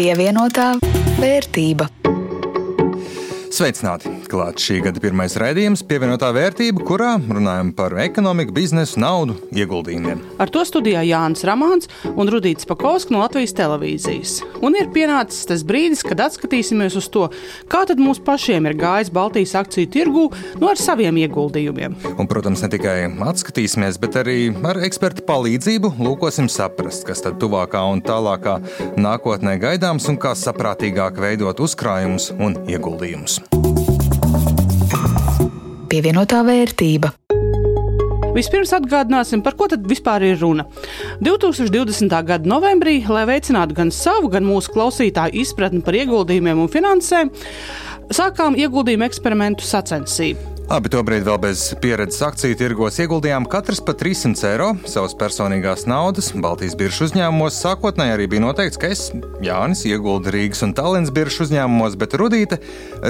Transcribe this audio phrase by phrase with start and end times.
[0.00, 0.78] Pievienotā
[1.20, 1.90] vērtība.
[3.52, 4.19] Sveicināti!
[4.30, 10.20] Klāt šī gada pirmais raidījums, pievienotā vērtība, kurā runājam par ekonomiku, biznesu, naudu, ieguldījumiem.
[10.38, 14.36] Ar to studijā Jānis Ramāns un Rudīts Pakausks no Latvijas televīzijas.
[14.62, 17.24] Un ir pienācis tas brīdis, kad atskatīsimies uz to,
[17.72, 20.28] kā tad mums pašiem ir gājis Baltijas akciju tirgū
[20.62, 21.98] no ar saviem ieguldījumiem.
[22.14, 22.96] Un, protams, ne tikai
[23.32, 28.60] atskatīsimies, bet arī ar ekspertu palīdzību lūkosim saprast, kas tad tuvākā un tālākā
[28.94, 33.40] nākotnē gaidāms un kā saprātīgāk veidot uzkrājumus un ieguldījumus
[35.90, 37.10] pievienotā vērtība.
[38.30, 40.68] Vispirms atgādināsim, par ko tad vispār ir runa.
[41.26, 42.14] 2020.
[42.28, 47.34] gada novembrī, lai veicinātu gan savu, gan mūsu klausītāju izpratni par ieguldījumiem un finansēm,
[48.14, 50.59] sākām ieguldījumu eksperimentu sacensību.
[50.70, 56.28] Abi tobrīd vēl bez pieredzes akciju tirgos ieguldījām katrs pa 300 eiro savas personīgās naudas.
[56.38, 59.08] Baltijas biržas uzņēmumos sākotnēji arī bija noteikts, ka es,
[59.42, 62.60] Jānis, ieguldu Rīgas un Tallinas biržas uzņēmumos, bet Rudīte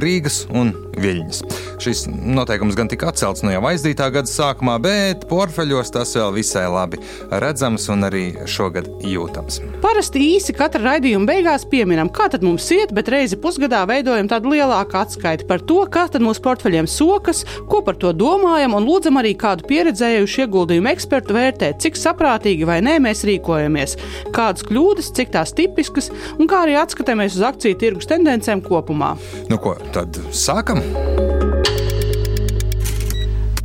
[0.01, 1.43] Rīgas un Viļņas.
[1.85, 6.65] Šis noteikums gan tika atcelts no jau aizdītā gada sākumā, bet portfeļos tas vēl visai
[6.73, 7.03] labi
[7.45, 9.61] redzams un arī šogad jūtams.
[9.85, 14.57] Parasti īsi katra raidījuma beigās pieminam, kā tad mums iet, bet reizi pusgadā veidojam tādu
[14.57, 19.21] lielāku atskaiti par to, kā tad mūsu portfeļiem sokas, ko par to domājam, un lūdzam
[19.21, 23.97] arī kādu pieredzējušu ieguldījumu ekspertu vērtēt, cik saprātīgi vai nē mēs rīkojamies,
[24.37, 29.15] kādas kļūdas, cik tās tipiskas, un kā arī atskatāmies uz akciju tirgus tendencēm kopumā.
[29.51, 30.83] Nu ko, tad sākam!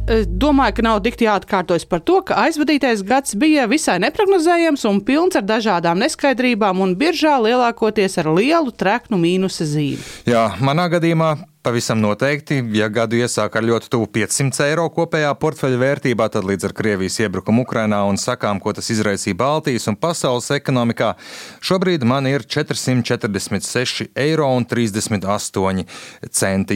[0.06, 5.00] Es domāju, ka nav dikti jāatkārtojas par to, ka aizvadītais gads bija visai neparedzējams un
[5.02, 10.06] pilns ar dažādām neskaidrībām, un biržā lielākoties ar lielu treknu mīnusa zīmi.
[10.30, 11.32] Jā, manā gadījumā
[11.66, 16.68] Pavisam noteikti, ja gadu iesāk ar ļoti tuvu 500 eiro kopējā portfeļa vērtībā, tad līdz
[16.68, 21.18] ar Krievijas iebrukumu Ukrainā un sakām, ko tas izraisīja Baltijas un pasaules ekonomikā,
[21.66, 24.52] šobrīd man ir 446,38 eiro.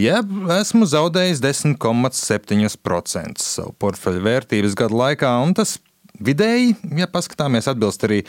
[0.01, 0.17] Ja
[0.57, 5.77] esmu zaudējis 10,7% savu portfeļa vērtības gadu laikā, un tas
[6.19, 8.19] Vidēji, ja paskatāmies, atbilst arī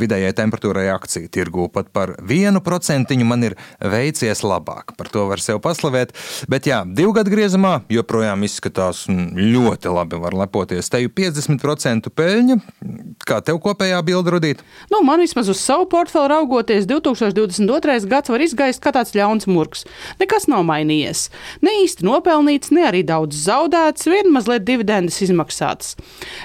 [0.00, 1.68] vidējai temperatūrai akciju tirgū.
[1.70, 4.96] Pat par vienu procentiņu man ir veicies labāk.
[4.98, 6.14] Par to var sev paslavēt.
[6.50, 10.18] Bet, jā, divu gadu griezumā joprojām izskatās ļoti labi.
[10.18, 10.90] Var lepoties.
[10.90, 12.58] Te jau 50% peļņa.
[13.28, 14.64] Kā tev kopējā bilde radīt?
[14.90, 18.08] Nu, man vismaz uz savu portfeli raugoties, 2022.
[18.10, 19.84] gads var izgaist kā tāds ļauns murgs.
[20.18, 21.28] Nekas nav mainījies.
[21.62, 25.94] Ne īsti nopelnīts, ne arī daudz zaudēts, vien mazliet dividendes izmaksāts.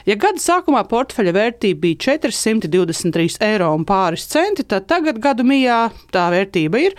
[0.10, 5.88] Ja gada sākumā portfeļa vērtība bija 423 eiro un pāris centi, tad tagad gadu mijā
[6.14, 6.96] tā vērtība ir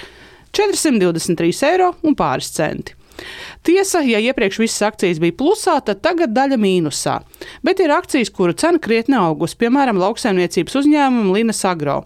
[0.54, 2.96] 423 eiro un pāris centi.
[3.64, 7.20] Tiesa, ja iepriekš visas akcijas bija plusā, tad tagad daļa mīnusā.
[7.64, 12.02] Bet ir akcijas, kuru cena krietni augusi, piemēram, lauksaimniecības uzņēmuma Linas Agro.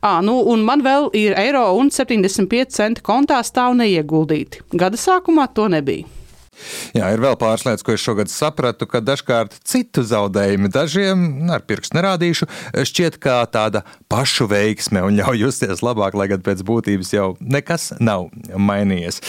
[0.00, 4.64] À, nu, un man vēl ir eiro un 75 centi kontā stāv neieguldīti.
[4.76, 6.15] Gada sākumā to nebija.
[6.96, 11.64] Jā, ir vēl pāris lietas, ko es šogad sapratu, ka dažkārt citu zaudējumi dažiem, ar
[11.66, 12.48] pirkstu nerādīšu,
[12.88, 17.90] šķiet kā tāda pašu veiksme un ļauj justies labāk, lai gan pēc būtības jau nekas
[18.00, 19.20] nav mainījies.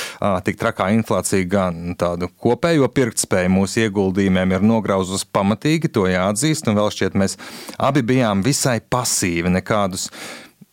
[0.47, 6.79] Tik trakā inflācija gan tādu kopējo pirktspēju mūsu ieguldījumiem ir nograuzusi pamatīgi, to jāatzīst, un
[6.79, 7.37] vēl šķiet mēs
[7.77, 10.09] abi bijām visai pasīvi nekādus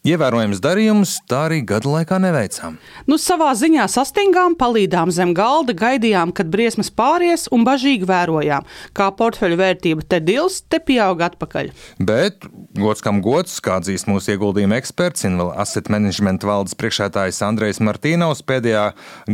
[0.04, 2.74] Ievērojams darījums tā arī gadu laikā neveicām.
[3.08, 9.06] Nu, savā ziņā sastingām, palīdām zem galda, gaidījām, kad briesmas pāries un bažīgi vērojām, kā
[9.16, 11.70] portfeļu vērtība te dils, te pieaug atpakaļ.
[12.04, 12.44] Bet
[12.76, 18.44] gods kam gods, kā atzīst mūsu ieguldījuma eksperts, Inval Asset Management valdes priekšētājs Andrejs Martīnovs
[18.44, 18.90] pēdējā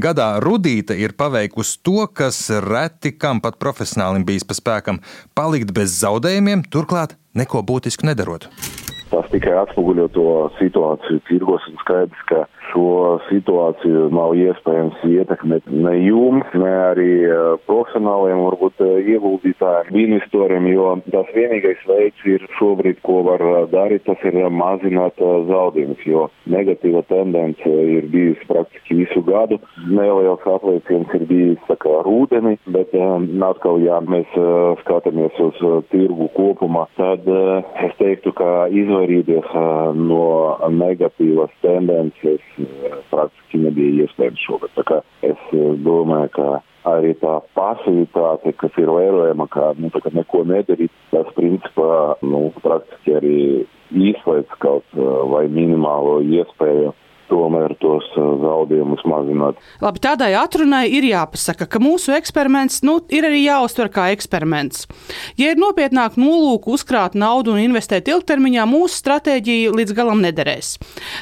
[0.07, 5.03] gadā Rudīte ir paveikusi to, kas reti kam pat profesionālim bijis pa spēkam-
[5.35, 8.47] palikt bez zaudējumiem, turklāt neko būtisku nedarot.
[9.11, 10.27] Tas tikai atspoguļo to
[10.61, 17.57] situāciju tirgos un skaidrs, ka šo situāciju nav iespējams ietekmēt ne jums, ne arī uh,
[17.67, 24.05] profesionāliem, varbūt uh, ieguldītājiem, investoriem, jo tas vienīgais veids ir šobrīd, ko var uh, darīt,
[24.07, 29.61] tas ir mazināt zaudējumus, jo negatīva tendence ir bijusi praktiski visu gadu.
[29.91, 32.93] Neliels aplieciens ir bijis kā rūdeni, bet
[33.47, 34.29] atkal, ja mēs
[34.83, 35.61] skatāmies uz
[35.93, 37.27] tirgu kopumā, tad
[37.85, 39.55] es teiktu, ka izvairīties
[40.01, 40.27] no
[40.75, 42.60] negatīvas tendences
[43.11, 44.73] praktiski nebija iespējams šogad.
[44.77, 46.49] Tā kā es eh, domāju, ka
[46.91, 53.37] arī tā pasivitāte, kas ir vērojama, kā nu, neko nedarīt, tas principā nu, praktiski arī
[54.13, 56.95] izslēdz kaut eh, vai minimālo iespēju
[57.31, 59.61] tomēr tos zaudējumus mazināt.
[59.83, 64.87] Labi, tādai atrunai ir jāpasaka, ka mūsu eksperiments nu, ir arī jāuztver kā eksperiments.
[65.41, 70.75] Ja ir nopietnāk nolūku uzkrāt naudu un investēt ilgtermiņā, mūsu stratēģija līdz galam nederēs.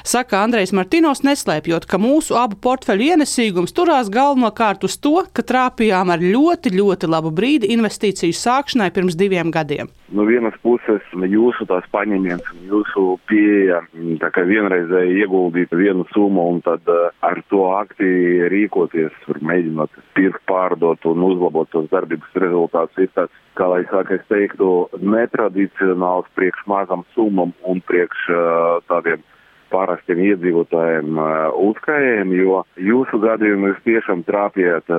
[0.07, 6.13] Saka Andrejs Martinovs, neslēpjot, ka mūsu abu portfeļu ienesīgums turās galvenokārt uz to, ka trāpījām
[6.15, 9.93] ar ļoti, ļoti labu brīdi investīciju sākšanai pirms diviem gadiem.
[10.09, 13.83] No vienas puses, jūsu tās paņēmiens, jūsu pieeja,
[14.23, 20.43] tā kā vienreizēji ieguldīt vienu summu un tad uh, ar to aktīvi rīkoties, mēģinot pirkt,
[20.51, 26.65] pārdot un uzlabot tos darbības rezultātus, ir tāds, kā lai saka, es teiktu, netradicionāls priekš
[26.71, 29.25] mazam summam un priekš uh, tādiem
[29.73, 31.29] parastiem iedzīvotājiem uh,
[31.69, 34.93] uzkrājējiem, jo jūsu gadījumā jūs tiešām trāpījāt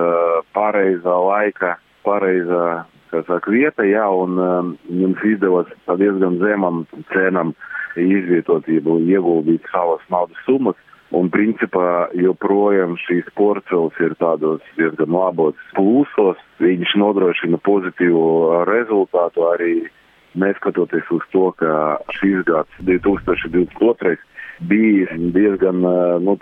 [0.53, 7.55] pareizā laika, pareizā saka, vieta, jā, un um, jums izdevās diezgan zemam cenam
[7.97, 10.77] izvietotību ieguldīt savas naudas summas.
[11.15, 16.37] Un principā joprojām šīs porcelāns ir tādos diezgan labos plūsos.
[16.61, 18.25] Viņš nodrošina pozitīvu
[18.69, 19.73] rezultātu arī
[20.37, 24.17] neskatoties uz to, ka šīs gads, 2022.
[24.69, 26.37] bija diezgan nu,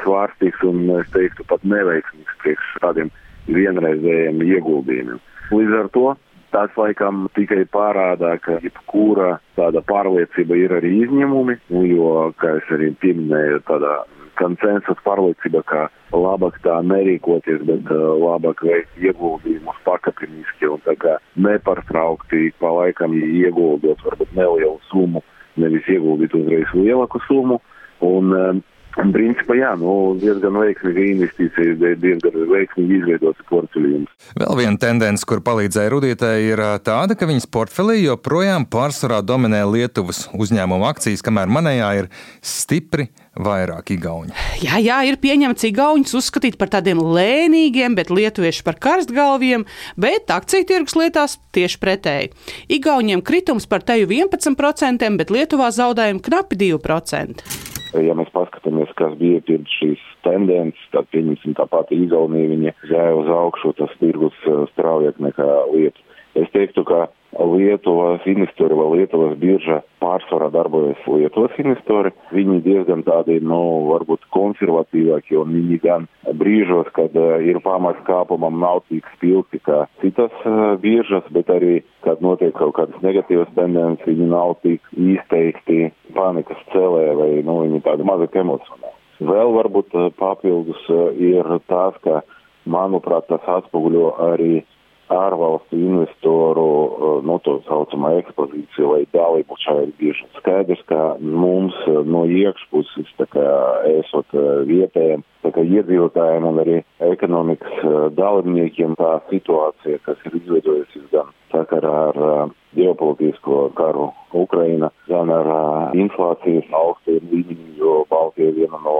[0.00, 3.12] svārstīgs un, es teiktu, pat neveiksmīgs priekš tādiem
[3.52, 5.20] vienreizējiem ieguldījumiem.
[5.52, 6.06] Līdz ar to
[6.54, 11.58] tas laikam tikai parādā, ka jebkura tāda pārliecība ir arī izņēmumi,
[11.92, 13.96] jo, kā es arī pieminēju, tādā
[14.36, 21.16] konsensus pārliecība, ka labāk tā nerīkoties, bet uh, labāk veikt ieguldījumus pakāpeniski un tā kā
[21.40, 25.24] nepārtraukti pa laikam ieguldot varbūt nelielu summu,
[25.60, 27.60] nevis ieguldīt uzreiz lielāku summu.
[28.04, 28.64] Un, um,
[28.96, 34.14] principā, jā, nu, diezgan veiksmīga investīcija, diezgan veiksmīgi izveidots portfeļījums.
[34.40, 40.26] Vēl viena tendence, kur palīdzēja Rudītei, ir tāda, ka viņas portfelī joprojām pārsvarā dominē Lietuvas
[40.36, 42.10] uzņēmuma akcijas, kamēr manējā ir
[42.40, 44.32] stipri vairāk igauņu.
[44.64, 49.66] Jā, jā, ir pieņemts igauņus uzskatīt par tādiem lēnīgiem, bet lietuvieši par karstgalviem,
[50.00, 52.32] bet akciju tirgus lietās tieši pretēji.
[52.80, 59.42] Igauņiem kritums par teju 11%, bet Lietuvā zaudējumi knapi 2% ja mēs paskatāmies, kas bija
[59.46, 64.64] pirms šīs tendences, tad pieņemsim tā pati Igaunija, viņa gāja uz augšu, tas tirgus eh,
[64.74, 66.02] straujāk nekā Lietuva.
[66.36, 67.06] Es teiktu, ka
[67.36, 72.12] Lietuvas investori vai Lietuvas birža pārsvarā darbojas Lietuvas investori.
[72.32, 73.58] Viņi diezgan tādi, nu,
[73.90, 76.06] varbūt konservatīvāki, un viņi gan
[76.40, 81.80] brīžos, kad uh, ir pamats kāpumam, nav tik spilgti kā citas uh, biržas, bet arī,
[82.06, 87.82] kad notiek kaut kādas negatīvas tendences, viņi nav tik izteikti panikas celē vai, nu, viņi
[87.84, 88.94] tādi mazāk emocionāli.
[89.26, 90.88] Vēl varbūt uh, papildus
[91.20, 92.22] ir tas, ka,
[92.66, 94.64] manuprāt, tas atspoguļo arī
[95.12, 100.26] ārvalstu investoru, eh, nu, to saucamā ekspozīcija vai dalību šai bieži.
[100.40, 103.46] Skaidrs, ka mums eh, no iekšpuses, tā kā
[103.92, 111.06] esot eh, vietējiem, tā kā iedzīvotājiem un arī ekonomikas dalībniekiem tā situācija, kas ir izveidojusies
[111.12, 115.48] gan sakarā ar ģeopolitisko karu Ukraina, gan ar
[115.96, 118.94] inflācijas augstiem līmeņiem, jo Baltija ir viena no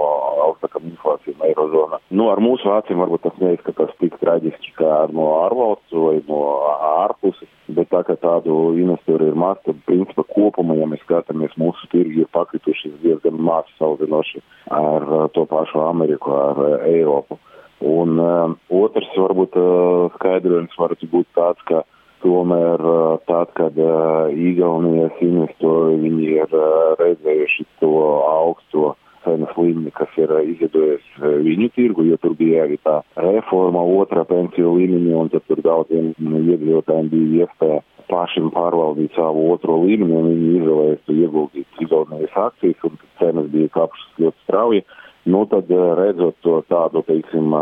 [0.47, 1.99] augstākām inflācijām Eirozonā.
[2.09, 6.41] Nu, ar mūsu acīm varbūt tas neizskatās tik traģiski kā no ārvalstu vai no
[6.87, 11.89] ārpuses, bet tā kā tādu investoru ir maz, tad principā kopumā, ja mēs skatāmies, mūsu
[11.93, 14.41] tirgi ir pakrituši diezgan maz salvinoši
[14.73, 15.05] ar
[15.35, 17.39] to pašu Ameriku, ar Eiropu.
[17.87, 21.83] Un um, otrs varbūt uh, skaidrojums varētu būt tāds, ka
[22.27, 22.81] Tomēr
[23.23, 23.77] tad, kad
[24.35, 26.55] Igaunijas investori viņi ir
[26.99, 27.91] redzējuši to
[28.27, 28.89] augsto
[29.23, 31.05] cenas līmeni, kas ir izveidojies
[31.45, 36.11] viņu tirgu, jo tur bija arī tā reforma otrā pensiju līmenī, un tad tur daudziem
[36.19, 37.79] iedzīvotājiem bija iespēja
[38.11, 44.21] pašiem pārvaldīt savu otro līmeni, un viņi izvēlējās ieguldīt Igaunijas akcijas, un cenas bija kāpšas
[44.25, 44.83] ļoti strauji.
[45.31, 45.71] Nu, tad
[46.03, 47.55] redzot to tādu, teiksim,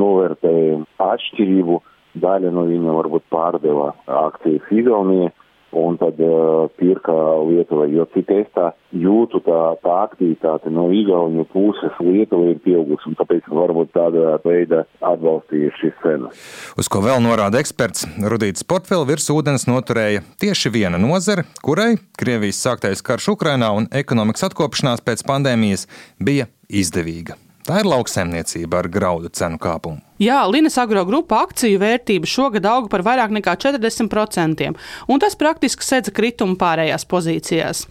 [0.00, 1.80] novērtējumu atšķirību,
[2.22, 5.32] daļa no viņiem varbūt pārdeva akcijas Igaunijai
[5.70, 7.12] un tad uh, pirka
[7.44, 13.10] Lietuvai, jo cik es tā jūtu, tā, tā aktivitāte no Igauniju puses Lietuvai ir pieaugusi,
[13.10, 16.40] un tāpēc varbūt tādā veidā atbalstīja šis cenas.
[16.80, 22.62] Uz ko vēl norāda eksperts, Rudīts portfeli virs ūdens noturēja tieši viena nozare, kurai Krievijas
[22.64, 27.36] sāktais karš Ukrainā un ekonomikas atkopšanās pēc pandēmijas bija izdevīga.
[27.68, 30.07] Tā ir lauksaimniecība ar graudu cenu kāpumu.
[30.18, 34.72] Jā, Linas agro grupa akciju vērtība šogad auga par vairāk nekā 40%,
[35.06, 37.84] un tas praktiski sedza kritumu pārējās pozīcijās.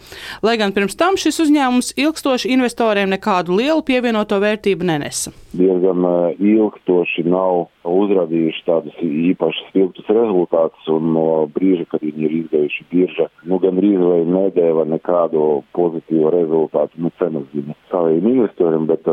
[0.44, 5.32] Lai gan pirms tam šis uzņēmums ilgstoši investoriem nekādu lielu pievienoto vērtību nenesa.
[5.56, 6.04] Diezgan
[6.36, 13.30] ilgstoši nav uzrādījuši tādus īpaši spilgtus rezultātus, un no brīža, kad viņi ir izdevuši birža,
[13.48, 15.46] nu gan rīz vai nedēva nekādu
[15.78, 19.08] pozitīvu rezultātu, nu cenas ziņa saviem investoriem, bet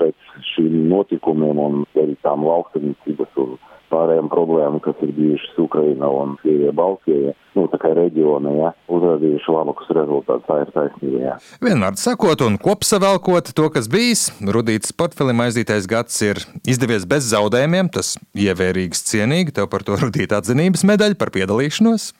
[0.00, 3.58] pēc šīm notikumiem un arī tām lauksaimniecības un
[3.92, 9.54] pārējām problēmām, kas ir bijušas Ukrainā un Krievijā, Baltkrievijā, nu, tā kā reģionā, ja, uzrādījuši
[9.54, 10.46] labākus rezultātus.
[10.48, 11.20] Tā ir taisnība.
[11.22, 11.36] Ja.
[11.64, 17.90] Vienmēr sakot un kopsavelkot to, kas bijis, Rudītas portfelim aizītais gads ir izdevies bez zaudējumiem.
[17.94, 22.10] Tas ievērīgs, cienīgi, tev par to Rudīta atzinības medaļa par piedalīšanos.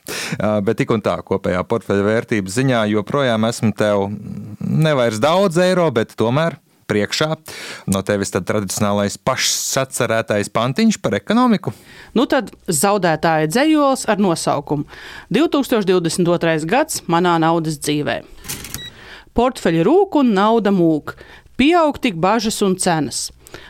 [0.66, 4.08] Bet tik un tā kopējā portfeļa vērtības ziņā joprojām esmu tev
[4.58, 7.36] nevairs daudz eiro, bet tomēr priekšā.
[7.90, 11.74] No tevis tad tradicionālais pašsacerētais pantiņš par ekonomiku.
[12.16, 14.88] Nu tad zaudētāja dzējols ar nosaukumu
[15.34, 16.66] 2022.
[16.68, 18.22] gads manā naudas dzīvē.
[19.38, 21.14] Portfeļi rūk un nauda mūk,
[21.60, 23.28] pieaug tik bažas un cenas.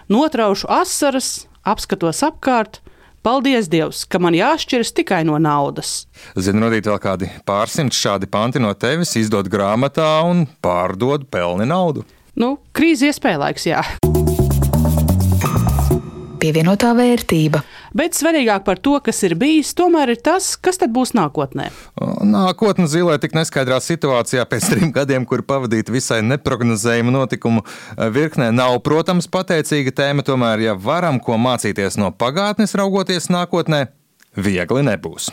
[0.09, 2.81] Notraušu asaras, apskatos apkārt,
[3.29, 6.07] Paldies Dievam, ka man jāšķiras tikai no naudas.
[6.39, 12.07] Zinu, radīt vēl kādi pārsimti šādi panti no tevis, izdod grāmatā un pārdod pelni naudu.
[12.39, 13.81] Nu, krīze iespēja laiks, jā.
[16.39, 17.65] Pievienotā vērtība.
[17.99, 21.67] Bet svarīgāk par to, kas ir bijis, tomēr ir tas, kas tad būs nākotnē.
[21.99, 27.65] Nākotnē zilē tik neskaidrā situācijā pēc trim gadiem, kur pavadīta visai neparedzējuma notikumu
[27.99, 30.23] virknē, nav, protams, pateicīga tēma.
[30.23, 33.89] Tomēr, ja varam ko mācīties no pagātnes, raugoties nākotnē,
[34.39, 35.33] viegli nebūs.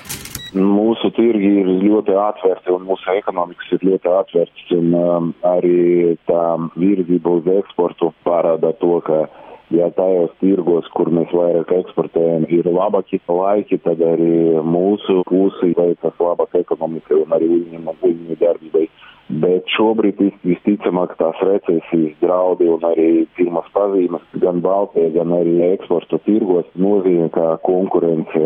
[0.53, 4.67] Mūsu tirgi ir ļoti atvērti un mūsu ekonomikas ir ļoti atvērts.
[4.77, 6.43] Un, um, arī tā
[6.77, 9.25] virzība uz eksportu parāda to, ka
[9.73, 16.21] ja tajos tirgos, kur mēs vairāk eksportējam, ir labāki laiki, tad arī mūsu pusi veicas
[16.21, 18.87] labāk ekonomika un arī uzņēmuma darbībai.
[19.25, 26.19] Bet šobrīd visticamāk tās recesijas draudi un arī pirmās pazīmes gan Baltijā, gan arī eksporta
[26.27, 28.43] tirgos nozīmē, ka konkurence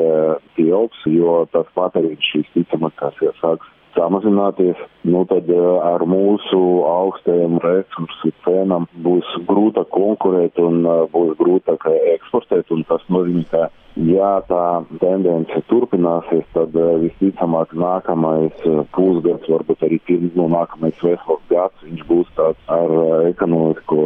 [0.56, 7.60] pieaugs, jo tas patēriņš visticamāk tās jau sāks samazināties, nu tad eh, ar mūsu augstajiem
[7.64, 13.68] resursu cenām būs grūta konkurēt un eh, būs grūtāk eksportēt, un tas nozīmē, ka
[14.08, 14.64] ja tā
[15.02, 18.56] tendence turpināsies, tad eh, visticamāk nākamais
[18.96, 22.94] pusgads, varbūt arī pirms no nākamais vesels gads, viņš būs tāds ar
[23.30, 24.00] ekonomisko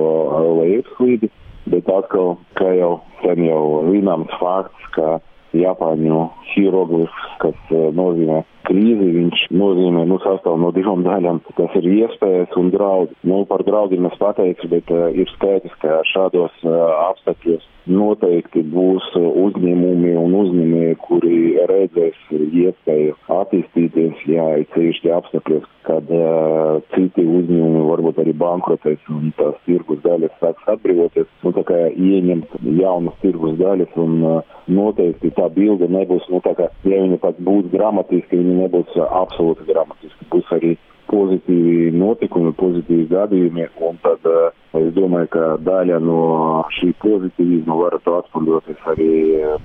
[0.61, 1.29] lejupslīdi,
[1.73, 5.19] bet atkal, kā jau sen jau zināms fakts, ka
[5.53, 6.23] Japāņu
[6.55, 7.57] hieroglifs, kas
[7.93, 11.43] nozīmē krīzi, viņš nozīmē, nu, sastāv no divām daļām.
[11.59, 13.17] Tas ir iespējas un draudi.
[13.29, 16.73] Nu, par draudiem es pateikšu, bet uh, ir skaidrs, ka šādos uh,
[17.11, 26.11] apstākļos noteikti būs uzņēmumi un uzņēmēji, kuri redzēs iespēju attīstīties, jā, ir ceļšķi apstākļos, kad
[26.15, 31.79] uh, citi uzņēmumi varbūt arī bankrotēs un tās tirgus daļas sāks atbrīvoties, un tā kā
[31.91, 37.19] ieņemt jaunas tirgus daļas, un uh, noteikti tā bilde nebūs, nu tā kā, ja viņa
[37.23, 40.27] pat būs gramatiski, viņa viņi nebūs absolūti dramatiski.
[40.31, 40.75] Būs arī
[41.09, 47.97] pozitīvi notikumi, pozitīvi gadījumi, un tad uh, es domāju, ka daļa no šī pozitīvisma var
[48.05, 49.09] to atspūļoties arī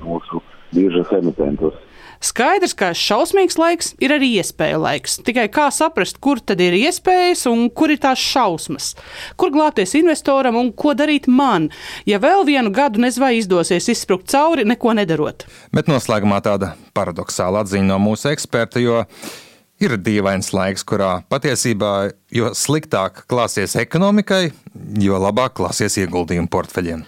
[0.02, 0.42] mūsu
[0.74, 1.76] biržas emitentos.
[2.24, 5.18] Skaidrs, ka šausmīgs laiks ir arī iespēja laiks.
[5.26, 8.90] Tikai kā saprast, kur tad ir iespējas un kur ir tās šausmas?
[9.38, 11.70] Kur glābties investoram un ko darīt man,
[12.08, 15.46] ja vēl vienu gadu nezinu, vai izdosies izsprukt cauri, neko nedarot?
[15.74, 19.04] Bet noslēgumā tāda paradoxāla atziņa no mūsu eksperta, jo
[19.78, 21.94] ir dīvains laiks, kurā patiesībā
[22.34, 24.48] jo sliktāk klāsies ekonomikai,
[24.98, 27.06] jo labāk klāsies ieguldījumu portfeļiem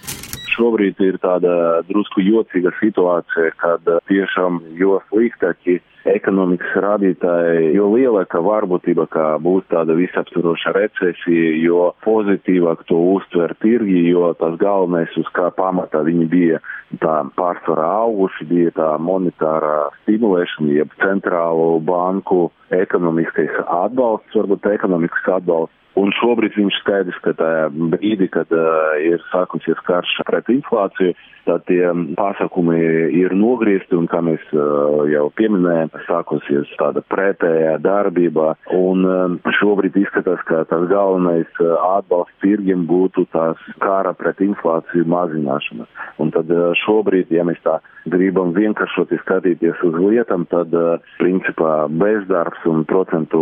[0.61, 8.41] šobrīd ir tāda drusku jocīga situācija, kad eh, tiešām jo sliktāki ekonomikas rādītāji, jo lielāka
[8.43, 15.29] varbūtība, ka būs tāda visaptvaroša recesija, jo pozitīvāk to uztver tirgi, jo tas galvenais, uz
[15.35, 16.61] kā pamatā viņi bija
[17.01, 25.77] tā pārsvarā auguši, bija tā monetārā stimulēšana, jeb centrālo banku ekonomiskais atbalsts, varbūt ekonomikas atbalsts.
[25.99, 31.65] Un šobrīd viņš skaidrs, ka tajā brīdī, kad uh, ir sākusies karš pret inflāciju, tad
[31.67, 31.83] tie
[32.15, 32.77] pasākumi
[33.19, 38.55] ir nogriezti un, kā mēs uh, jau pieminējām, sākusies tāda pretējā darbība.
[38.75, 45.07] Un um, šobrīd izskatās, ka tas galvenais uh, atbalsts tirgiem būtu tās kara pret inflāciju
[45.11, 45.87] mazināšana.
[46.21, 47.79] Un tad uh, šobrīd, ja mēs tā
[48.09, 53.41] gribam vienkāršoti skatīties uz lietām, tad uh, principā bezdarbs un procentu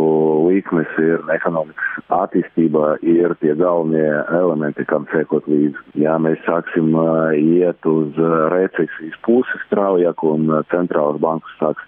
[0.50, 5.78] likmes ir ekonomikas attīstībā ir tie galvenie elementi, kam sekot līdzi.
[6.02, 6.92] Ja mēs sāksim
[7.38, 8.18] iet uz
[8.54, 11.86] recesijas pusi straujāk un centrālas bankas sāks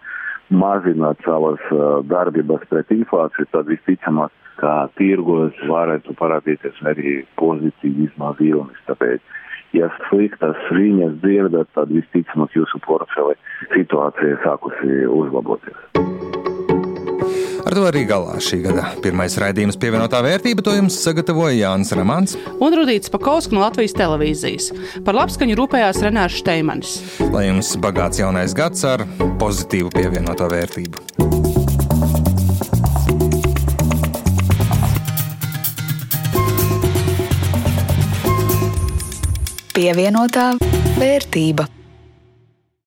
[0.51, 1.61] mazināt savas
[2.11, 8.83] darbības pret inflāciju, tad visticamāk, kā tirgos varētu parādīties arī pozitīvi izmaz vilnis.
[8.89, 9.23] Tāpēc,
[9.77, 13.39] ja sliktas ziņas dzirdat, tad visticamāk jūsu portfeli
[13.73, 16.30] situācija sākusi uzlaboties.
[17.71, 20.59] Ar to arī galā šī gada pirmais raidījums pievienotā vērtība.
[20.67, 24.67] To jums sagatavoja Jānis Ramāns un Rudīts Pakausks no Latvijas televīzijas.
[25.07, 26.97] Par labskaņu rūpējās Renārs Šteimanis.
[27.31, 29.05] Lai jums bagāts jaunais gads ar
[29.39, 30.99] pozitīvu pievienoto vērtību.
[39.71, 40.57] Pievienotā
[40.99, 41.71] vērtība.